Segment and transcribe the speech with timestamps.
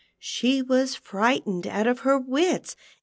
[0.17, 2.75] She was fri'^htened out of her wits.